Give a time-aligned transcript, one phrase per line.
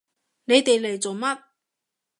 [0.45, 1.43] 你哋嚟做乜？